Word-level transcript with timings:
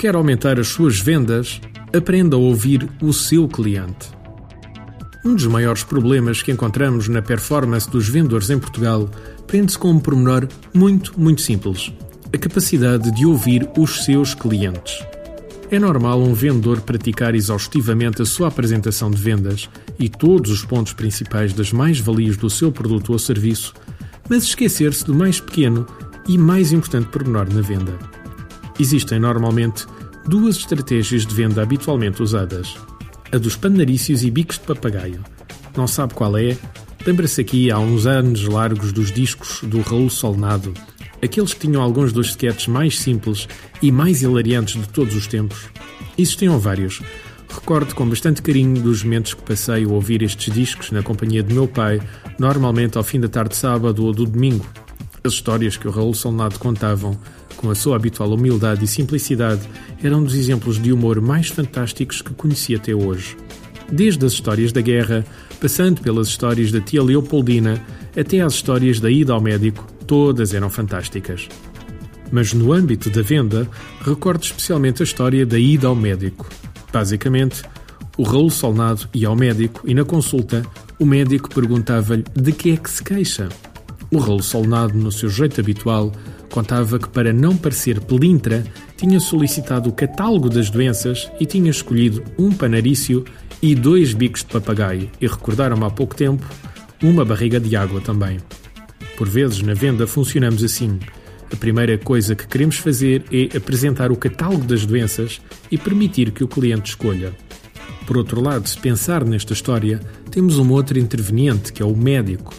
Quer 0.00 0.14
aumentar 0.14 0.58
as 0.58 0.68
suas 0.68 0.98
vendas? 0.98 1.60
Aprenda 1.94 2.34
a 2.34 2.38
ouvir 2.38 2.88
o 3.02 3.12
seu 3.12 3.46
cliente. 3.46 4.08
Um 5.22 5.34
dos 5.34 5.46
maiores 5.46 5.84
problemas 5.84 6.40
que 6.40 6.50
encontramos 6.50 7.06
na 7.06 7.20
performance 7.20 7.90
dos 7.90 8.08
vendedores 8.08 8.48
em 8.48 8.58
Portugal 8.58 9.10
prende-se 9.46 9.78
com 9.78 9.90
um 9.90 9.98
pormenor 9.98 10.48
muito, 10.72 11.12
muito 11.20 11.42
simples: 11.42 11.92
a 12.32 12.38
capacidade 12.38 13.10
de 13.10 13.26
ouvir 13.26 13.68
os 13.76 14.04
seus 14.04 14.32
clientes. 14.32 15.04
É 15.70 15.78
normal 15.78 16.22
um 16.22 16.32
vendedor 16.32 16.80
praticar 16.80 17.34
exaustivamente 17.34 18.22
a 18.22 18.24
sua 18.24 18.48
apresentação 18.48 19.10
de 19.10 19.20
vendas 19.20 19.68
e 19.98 20.08
todos 20.08 20.50
os 20.50 20.64
pontos 20.64 20.94
principais 20.94 21.52
das 21.52 21.72
mais-valias 21.72 22.38
do 22.38 22.48
seu 22.48 22.72
produto 22.72 23.12
ou 23.12 23.18
serviço, 23.18 23.74
mas 24.30 24.44
esquecer-se 24.44 25.04
do 25.04 25.14
mais 25.14 25.38
pequeno 25.38 25.86
e 26.28 26.38
mais 26.38 26.72
importante 26.72 27.08
pormenor 27.08 27.52
na 27.52 27.60
venda. 27.60 27.98
Existem 28.78 29.18
normalmente 29.18 29.86
duas 30.26 30.56
estratégias 30.56 31.26
de 31.26 31.34
venda 31.34 31.62
habitualmente 31.62 32.22
usadas: 32.22 32.76
a 33.32 33.38
dos 33.38 33.56
panarícios 33.56 34.22
e 34.24 34.30
bicos 34.30 34.58
de 34.58 34.64
papagaio. 34.64 35.22
Não 35.76 35.86
sabe 35.86 36.14
qual 36.14 36.36
é? 36.36 36.56
Lembra-se 37.06 37.40
aqui 37.40 37.70
há 37.70 37.78
uns 37.78 38.06
anos 38.06 38.44
largos 38.44 38.92
dos 38.92 39.10
discos 39.10 39.60
do 39.62 39.80
Raul 39.80 40.10
Solnado, 40.10 40.74
aqueles 41.22 41.54
que 41.54 41.60
tinham 41.60 41.82
alguns 41.82 42.12
dos 42.12 42.28
sketches 42.28 42.66
mais 42.66 42.98
simples 42.98 43.48
e 43.80 43.90
mais 43.90 44.22
hilariantes 44.22 44.80
de 44.80 44.88
todos 44.88 45.14
os 45.14 45.26
tempos? 45.26 45.68
Existiam 46.18 46.58
vários. 46.58 47.00
Recordo 47.48 47.94
com 47.94 48.08
bastante 48.08 48.42
carinho 48.42 48.80
dos 48.80 49.02
momentos 49.02 49.34
que 49.34 49.42
passei 49.42 49.84
a 49.84 49.88
ouvir 49.88 50.22
estes 50.22 50.52
discos 50.52 50.90
na 50.90 51.02
companhia 51.02 51.42
do 51.42 51.54
meu 51.54 51.66
pai, 51.66 52.00
normalmente 52.38 52.96
ao 52.96 53.02
fim 53.02 53.18
da 53.18 53.28
tarde 53.28 53.50
de 53.50 53.56
sábado 53.56 54.04
ou 54.04 54.12
do 54.12 54.24
domingo. 54.24 54.64
As 55.22 55.34
histórias 55.34 55.76
que 55.76 55.86
o 55.86 55.90
Raul 55.90 56.14
Solnado 56.14 56.58
contavam, 56.58 57.18
com 57.56 57.70
a 57.70 57.74
sua 57.74 57.96
habitual 57.96 58.32
humildade 58.32 58.84
e 58.84 58.88
simplicidade, 58.88 59.60
eram 60.02 60.22
dos 60.22 60.34
exemplos 60.34 60.80
de 60.80 60.92
humor 60.92 61.20
mais 61.20 61.48
fantásticos 61.48 62.22
que 62.22 62.32
conheci 62.32 62.74
até 62.74 62.94
hoje. 62.94 63.36
Desde 63.92 64.24
as 64.24 64.32
histórias 64.32 64.72
da 64.72 64.80
guerra, 64.80 65.24
passando 65.60 66.00
pelas 66.00 66.28
histórias 66.28 66.72
da 66.72 66.80
tia 66.80 67.02
Leopoldina, 67.02 67.84
até 68.18 68.40
às 68.40 68.54
histórias 68.54 68.98
da 68.98 69.10
ida 69.10 69.34
ao 69.34 69.40
médico, 69.42 69.86
todas 70.06 70.54
eram 70.54 70.70
fantásticas. 70.70 71.48
Mas 72.32 72.54
no 72.54 72.72
âmbito 72.72 73.10
da 73.10 73.20
venda, 73.20 73.68
recordo 74.00 74.42
especialmente 74.42 75.02
a 75.02 75.04
história 75.04 75.44
da 75.44 75.58
ida 75.58 75.86
ao 75.86 75.94
médico. 75.94 76.48
Basicamente, 76.90 77.62
o 78.16 78.22
Raul 78.22 78.50
Solnado 78.50 79.08
ia 79.12 79.28
ao 79.28 79.36
médico 79.36 79.82
e 79.84 79.92
na 79.92 80.04
consulta 80.04 80.64
o 80.98 81.04
médico 81.04 81.48
perguntava-lhe 81.50 82.24
de 82.34 82.52
que 82.52 82.70
é 82.72 82.76
que 82.76 82.90
se 82.90 83.02
queixa. 83.02 83.48
O 84.12 84.18
Raul 84.18 84.42
Solnado, 84.42 84.98
no 84.98 85.12
seu 85.12 85.28
jeito 85.28 85.60
habitual, 85.60 86.12
contava 86.50 86.98
que 86.98 87.08
para 87.08 87.32
não 87.32 87.56
parecer 87.56 88.00
pelintra, 88.00 88.64
tinha 88.96 89.20
solicitado 89.20 89.88
o 89.88 89.92
catálogo 89.92 90.48
das 90.48 90.68
doenças 90.68 91.30
e 91.38 91.46
tinha 91.46 91.70
escolhido 91.70 92.24
um 92.36 92.50
panarício 92.50 93.24
e 93.62 93.74
dois 93.74 94.12
bicos 94.12 94.42
de 94.42 94.48
papagaio 94.48 95.08
e 95.20 95.26
recordaram-me 95.26 95.84
há 95.84 95.90
pouco 95.90 96.16
tempo 96.16 96.44
uma 97.02 97.24
barriga 97.24 97.60
de 97.60 97.76
água 97.76 98.00
também. 98.00 98.38
Por 99.16 99.28
vezes 99.28 99.62
na 99.62 99.74
venda 99.74 100.06
funcionamos 100.06 100.64
assim. 100.64 100.98
A 101.52 101.56
primeira 101.56 101.96
coisa 101.96 102.34
que 102.34 102.46
queremos 102.46 102.76
fazer 102.76 103.24
é 103.30 103.56
apresentar 103.56 104.10
o 104.10 104.16
catálogo 104.16 104.64
das 104.64 104.84
doenças 104.84 105.40
e 105.70 105.78
permitir 105.78 106.32
que 106.32 106.42
o 106.42 106.48
cliente 106.48 106.90
escolha. 106.90 107.32
Por 108.06 108.16
outro 108.16 108.40
lado, 108.40 108.68
se 108.68 108.76
pensar 108.76 109.24
nesta 109.24 109.52
história, 109.52 110.00
temos 110.30 110.58
um 110.58 110.70
outro 110.72 110.98
interveniente, 110.98 111.72
que 111.72 111.82
é 111.82 111.86
o 111.86 111.96
médico. 111.96 112.52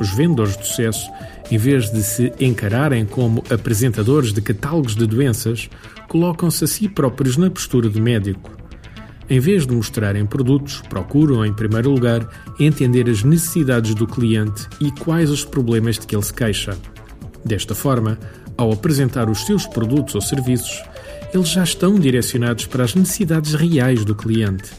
Os 0.00 0.10
vendedores 0.14 0.56
de 0.56 0.66
sucesso, 0.66 1.10
em 1.50 1.56
vez 1.56 1.90
de 1.90 2.02
se 2.02 2.32
encararem 2.40 3.04
como 3.04 3.44
apresentadores 3.50 4.32
de 4.32 4.40
catálogos 4.40 4.96
de 4.96 5.06
doenças, 5.06 5.68
colocam-se 6.08 6.64
a 6.64 6.66
si 6.66 6.88
próprios 6.88 7.36
na 7.36 7.50
postura 7.50 7.88
do 7.88 8.00
médico. 8.00 8.50
Em 9.28 9.40
vez 9.40 9.66
de 9.66 9.74
mostrarem 9.74 10.26
produtos, 10.26 10.82
procuram, 10.82 11.44
em 11.44 11.52
primeiro 11.52 11.90
lugar, 11.90 12.28
entender 12.60 13.08
as 13.08 13.22
necessidades 13.22 13.94
do 13.94 14.06
cliente 14.06 14.68
e 14.80 14.90
quais 14.90 15.30
os 15.30 15.44
problemas 15.44 15.98
de 15.98 16.06
que 16.06 16.14
ele 16.14 16.22
se 16.22 16.34
queixa. 16.34 16.76
Desta 17.44 17.74
forma, 17.74 18.18
ao 18.56 18.72
apresentar 18.72 19.30
os 19.30 19.46
seus 19.46 19.66
produtos 19.66 20.14
ou 20.14 20.20
serviços, 20.20 20.82
eles 21.32 21.48
já 21.48 21.64
estão 21.64 21.98
direcionados 21.98 22.66
para 22.66 22.84
as 22.84 22.94
necessidades 22.94 23.54
reais 23.54 24.04
do 24.04 24.14
cliente. 24.14 24.70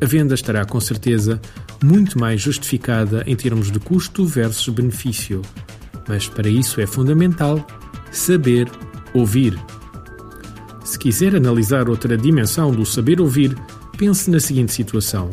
A 0.00 0.04
venda 0.04 0.34
estará 0.34 0.64
com 0.64 0.78
certeza 0.78 1.40
muito 1.82 2.18
mais 2.18 2.40
justificada 2.40 3.22
em 3.26 3.36
termos 3.36 3.70
de 3.70 3.78
custo 3.78 4.24
versus 4.24 4.68
benefício. 4.68 5.42
Mas 6.08 6.28
para 6.28 6.48
isso 6.48 6.80
é 6.80 6.86
fundamental 6.86 7.66
saber 8.10 8.70
ouvir. 9.12 9.58
Se 10.84 10.98
quiser 10.98 11.34
analisar 11.34 11.88
outra 11.88 12.16
dimensão 12.16 12.70
do 12.70 12.86
saber 12.86 13.20
ouvir, 13.20 13.56
pense 13.98 14.30
na 14.30 14.38
seguinte 14.38 14.72
situação: 14.72 15.30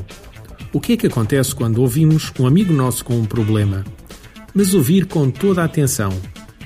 O 0.72 0.80
que 0.80 0.94
é 0.94 0.98
que 0.98 1.08
acontece 1.08 1.54
quando 1.54 1.80
ouvimos 1.80 2.32
um 2.40 2.48
amigo 2.48 2.74
nosso 2.74 3.06
com 3.06 3.16
um 3.16 3.26
problema? 3.26 3.84
Mas 4.54 4.74
ouvir 4.74 5.06
com 5.06 5.30
toda 5.30 5.62
a 5.62 5.66
atenção, 5.66 6.12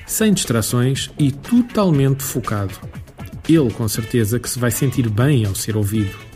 sem 0.06 0.34
distrações 0.34 1.10
e 1.18 1.32
totalmente 1.32 2.24
focado. 2.24 2.74
Ele, 3.48 3.72
com 3.72 3.88
certeza, 3.88 4.40
que 4.40 4.50
se 4.50 4.60
vai 4.60 4.72
sentir 4.72 5.10
bem 5.10 5.46
ao 5.46 5.56
ser 5.56 5.78
ouvido. 5.78 6.27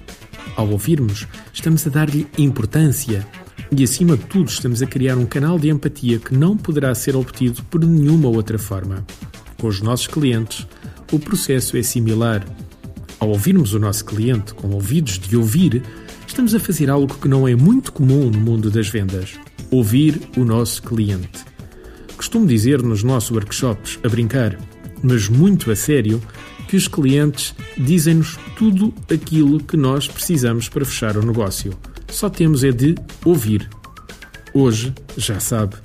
Ao 0.56 0.70
ouvirmos, 0.70 1.28
estamos 1.54 1.86
a 1.88 1.90
dar-lhe 1.90 2.28
importância 2.38 3.26
e, 3.76 3.84
acima 3.84 4.18
de 4.18 4.26
tudo, 4.26 4.50
estamos 4.50 4.82
a 4.82 4.86
criar 4.86 5.18
um 5.18 5.26
canal 5.26 5.58
de 5.58 5.70
empatia 5.70 6.20
que 6.20 6.36
não 6.36 6.58
poderá 6.58 6.94
ser 6.94 7.16
obtido 7.16 7.64
por 7.64 7.84
nenhuma 7.84 8.28
outra 8.28 8.60
forma. 8.60 9.06
Com 9.58 9.68
os 9.68 9.82
nossos 9.82 10.08
clientes, 10.08 10.68
o 11.12 11.20
processo 11.20 11.78
é 11.78 11.84
similar. 11.84 12.46
Ao 13.20 13.30
ouvirmos 13.30 13.74
o 13.74 13.80
nosso 13.80 14.04
cliente 14.04 14.54
com 14.54 14.70
ouvidos 14.72 15.18
de 15.18 15.38
ouvir, 15.38 15.84
estamos 16.28 16.54
a 16.54 16.60
fazer 16.60 16.90
algo 16.90 17.14
que 17.16 17.28
não 17.28 17.48
é 17.48 17.56
muito 17.56 17.94
comum 17.94 18.30
no 18.30 18.40
mundo 18.40 18.70
das 18.70 18.90
vendas: 18.90 19.40
ouvir 19.70 20.20
o 20.36 20.44
nosso 20.44 20.82
cliente. 20.84 21.46
Costumo 22.18 22.46
dizer 22.46 22.82
nos 22.84 23.04
nossos 23.04 23.32
workshops, 23.32 24.00
a 24.04 24.10
brincar, 24.10 24.58
mas 25.02 25.30
muito 25.30 25.72
a 25.72 25.76
sério, 25.76 26.22
que 26.68 26.76
os 26.76 26.88
clientes 26.88 27.56
dizem-nos 27.78 28.38
tudo 28.62 28.94
aquilo 29.12 29.60
que 29.60 29.76
nós 29.76 30.08
precisamos 30.08 30.70
para 30.70 30.86
fechar 30.86 31.18
o 31.18 31.26
negócio. 31.26 31.74
Só 32.08 32.30
temos 32.30 32.64
é 32.64 32.72
de 32.72 32.94
ouvir. 33.26 33.68
Hoje, 34.54 34.94
já 35.18 35.40
sabe, 35.40 35.78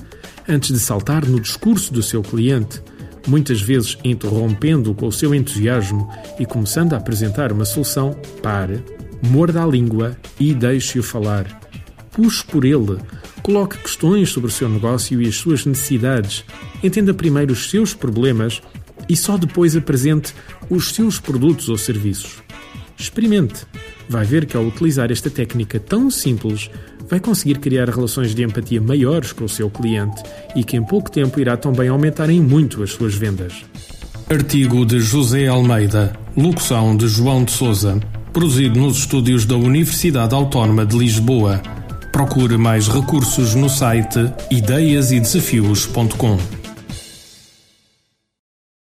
antes 0.47 0.75
de 0.75 0.78
saltar 0.78 1.25
no 1.25 1.41
discurso 1.41 1.91
do 1.91 2.03
seu 2.03 2.20
cliente, 2.20 2.82
muitas 3.26 3.62
vezes 3.62 3.97
interrompendo-o 4.04 4.94
com 4.94 5.06
o 5.06 5.12
seu 5.12 5.34
entusiasmo 5.34 6.06
e 6.38 6.44
começando 6.44 6.92
a 6.92 6.98
apresentar 6.98 7.50
uma 7.50 7.65
solução, 7.65 8.15
pare, 8.42 8.84
morda 9.22 9.62
a 9.62 9.66
língua 9.66 10.15
e 10.38 10.53
deixe-o 10.53 11.03
falar. 11.03 11.47
Puxe 12.12 12.44
por 12.44 12.62
ele, 12.62 12.98
coloque 13.42 13.78
questões 13.78 14.28
sobre 14.28 14.50
o 14.50 14.53
seu 14.53 14.69
negócio 14.69 15.22
e 15.22 15.26
as 15.26 15.36
suas 15.36 15.65
necessidades, 15.65 16.44
entenda 16.84 17.15
primeiro 17.15 17.54
os 17.54 17.70
seus 17.70 17.94
problemas 17.94 18.60
e 19.09 19.16
só 19.16 19.38
depois 19.38 19.75
apresente 19.75 20.34
os 20.69 20.94
seus 20.94 21.19
produtos 21.19 21.70
ou 21.70 21.78
serviços. 21.78 22.44
Experimente. 22.98 23.66
Vai 24.08 24.24
ver 24.24 24.46
que 24.46 24.56
ao 24.56 24.64
utilizar 24.64 25.10
esta 25.10 25.28
técnica 25.28 25.78
tão 25.78 26.10
simples, 26.10 26.70
vai 27.08 27.20
conseguir 27.20 27.58
criar 27.58 27.88
relações 27.88 28.34
de 28.34 28.42
empatia 28.42 28.80
maiores 28.80 29.32
com 29.32 29.44
o 29.44 29.48
seu 29.48 29.70
cliente 29.70 30.22
e 30.54 30.64
que 30.64 30.76
em 30.76 30.84
pouco 30.84 31.10
tempo 31.10 31.40
irá 31.40 31.56
também 31.56 31.88
aumentar 31.88 32.30
em 32.30 32.40
muito 32.40 32.82
as 32.82 32.92
suas 32.92 33.14
vendas. 33.14 33.64
Artigo 34.28 34.84
de 34.84 34.98
José 34.98 35.46
Almeida, 35.46 36.12
locução 36.36 36.96
de 36.96 37.06
João 37.06 37.44
de 37.44 37.52
Souza, 37.52 38.00
produzido 38.32 38.80
nos 38.80 38.98
estúdios 38.98 39.44
da 39.44 39.56
Universidade 39.56 40.34
Autónoma 40.34 40.84
de 40.84 40.96
Lisboa 40.96 41.62
Procure 42.16 42.56
mais 42.56 42.88
recursos 42.88 43.54
no 43.54 43.68
site 43.68 44.32
ideiasedesafios.com. 44.50 46.66